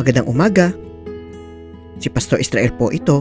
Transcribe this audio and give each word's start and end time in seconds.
Magandang 0.00 0.32
umaga. 0.32 0.72
Si 2.00 2.08
Pastor 2.08 2.40
Israel 2.40 2.72
po 2.80 2.88
ito. 2.88 3.20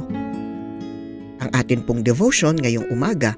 Ang 1.43 1.51
atin 1.51 1.83
pong 1.83 2.07
devotion 2.07 2.55
ngayong 2.55 2.87
umaga 2.87 3.35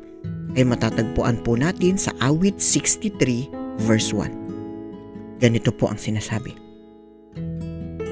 ay 0.54 0.62
matatagpuan 0.62 1.42
po 1.42 1.58
natin 1.58 1.98
sa 1.98 2.14
awit 2.22 2.62
63 2.62 3.82
verse 3.90 4.14
1. 4.14 5.42
Ganito 5.42 5.74
po 5.74 5.90
ang 5.90 5.98
sinasabi. 5.98 6.54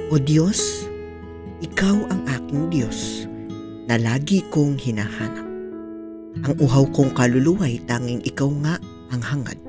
O 0.09 0.17
Diyos, 0.17 0.89
Ikaw 1.61 2.09
ang 2.09 2.25
aking 2.25 2.73
Diyos 2.73 3.29
na 3.85 4.01
lagi 4.01 4.41
kong 4.49 4.81
hinahanap. 4.81 5.45
Ang 6.41 6.57
uhaw 6.57 6.89
kong 6.89 7.13
kaluluwa'y 7.13 7.85
tanging 7.85 8.25
Ikaw 8.25 8.49
nga 8.65 8.81
ang 9.13 9.21
hangad. 9.21 9.61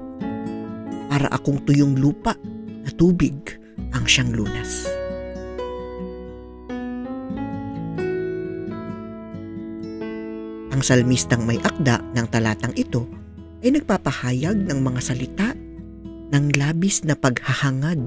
Para 1.13 1.29
akong 1.29 1.61
tuyong 1.69 2.01
lupa 2.01 2.33
na 2.81 2.89
tubig 2.97 3.61
ang 3.93 4.09
siyang 4.09 4.33
lunas. 4.33 5.00
Ang 10.71 10.87
salmistang 10.87 11.43
may 11.43 11.59
akda 11.67 11.99
ng 12.15 12.27
talatang 12.31 12.71
ito 12.79 13.03
ay 13.67 13.75
nagpapahayag 13.75 14.71
ng 14.71 14.79
mga 14.79 15.01
salita 15.03 15.49
ng 16.31 16.45
labis 16.55 17.03
na 17.03 17.19
paghahangad 17.19 17.99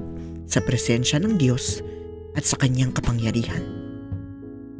sa 0.48 0.64
presensya 0.64 1.20
ng 1.20 1.36
Diyos 1.36 1.84
at 2.32 2.48
sa 2.48 2.56
kanyang 2.56 2.96
kapangyarihan. 2.96 3.60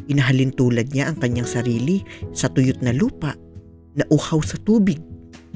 Inahalin 0.09 0.53
tulad 0.53 0.93
niya 0.93 1.13
ang 1.13 1.17
kanyang 1.21 1.49
sarili 1.49 2.05
sa 2.33 2.49
tuyot 2.49 2.81
na 2.81 2.93
lupa 2.93 3.37
na 3.97 4.05
uhaw 4.09 4.41
sa 4.41 4.57
tubig 4.65 5.01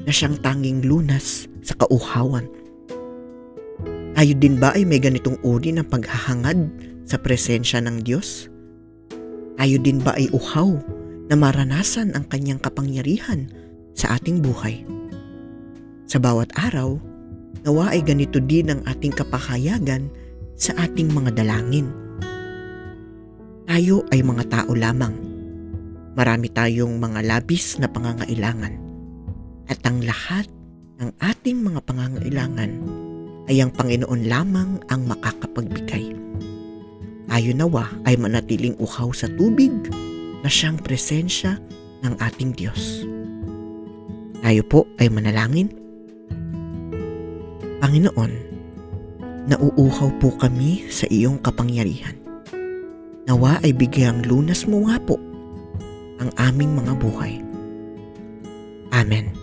na 0.05 0.13
siyang 0.13 0.37
tanging 0.41 0.85
lunas 0.85 1.49
sa 1.65 1.73
kauhawan. 1.81 2.45
Tayo 4.13 4.33
din 4.37 4.57
ba 4.57 4.73
ay 4.73 4.85
may 4.85 5.01
ganitong 5.01 5.37
uri 5.45 5.73
ng 5.73 5.85
paghahangad 5.85 6.69
sa 7.05 7.17
presensya 7.17 7.81
ng 7.81 8.05
Diyos? 8.05 8.49
Tayo 9.59 9.77
din 9.81 9.99
ba 10.01 10.15
ay 10.15 10.31
uhaw 10.31 10.98
na 11.29 11.37
maranasan 11.37 12.17
ang 12.17 12.25
kanyang 12.25 12.57
kapangyarihan 12.57 13.47
sa 13.93 14.17
ating 14.17 14.41
buhay? 14.41 14.81
Sa 16.09 16.17
bawat 16.17 16.49
araw, 16.57 16.97
nawa 17.61 17.93
ay 17.93 18.01
ganito 18.01 18.41
din 18.41 18.73
ang 18.73 18.81
ating 18.89 19.13
kapahayagan 19.13 20.09
sa 20.57 20.73
ating 20.81 21.13
mga 21.13 21.37
dalangin. 21.37 21.87
Tayo 23.69 24.01
ay 24.09 24.25
mga 24.25 24.49
tao 24.49 24.73
lamang. 24.73 25.13
Marami 26.17 26.49
tayong 26.49 26.97
mga 26.97 27.21
labis 27.21 27.77
na 27.77 27.85
pangangailangan. 27.85 28.73
At 29.69 29.85
ang 29.85 30.01
lahat 30.01 30.49
ng 30.97 31.13
ating 31.21 31.61
mga 31.61 31.79
pangangailangan 31.85 32.71
ay 33.45 33.61
ang 33.61 33.69
Panginoon 33.69 34.25
lamang 34.25 34.81
ang 34.89 35.05
makakapagbigay. 35.05 36.11
Tayo 37.29 37.51
nawa 37.53 37.85
ay 38.09 38.17
manatiling 38.17 38.73
uhaw 38.81 39.13
sa 39.13 39.29
tubig 39.37 39.71
na 40.43 40.49
siyang 40.49 40.79
presensya 40.79 41.59
ng 42.03 42.13
ating 42.19 42.55
Diyos. 42.55 43.03
Tayo 44.39 44.63
po 44.67 44.87
ay 44.99 45.11
manalangin. 45.11 45.71
Panginoon, 47.79 48.31
nauuhaw 49.47 50.09
po 50.19 50.35
kami 50.35 50.87
sa 50.91 51.07
iyong 51.07 51.39
kapangyarihan. 51.39 52.15
Nawa 53.27 53.61
ay 53.63 53.75
bigyang 53.75 54.25
lunas 54.25 54.65
mo 54.65 54.89
nga 54.89 54.97
po 54.99 55.19
ang 56.19 56.31
aming 56.35 56.75
mga 56.75 56.93
buhay. 56.99 57.33
Amen. 58.91 59.38